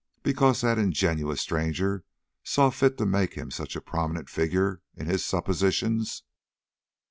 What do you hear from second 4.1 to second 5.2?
figure in